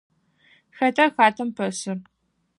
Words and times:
Xэтa 0.77 1.05
хатэм 1.15 1.49
пэсыр? 1.57 1.97